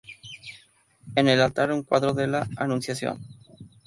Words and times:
En 1.13 1.27
el 1.27 1.39
altar 1.39 1.71
un 1.71 1.83
cuadro 1.83 2.13
de 2.15 2.25
"La 2.25 2.47
Anunciación". 2.57 3.19